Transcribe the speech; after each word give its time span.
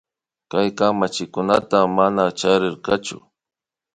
Kay 0.49 0.67
kamachikunata 0.77 1.77
mana 1.95 2.23
charirkachu 2.39 3.17